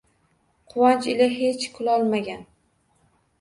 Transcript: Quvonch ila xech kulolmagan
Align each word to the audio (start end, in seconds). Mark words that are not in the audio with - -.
Quvonch 0.69 1.05
ila 1.13 1.27
xech 1.35 1.61
kulolmagan 1.75 2.41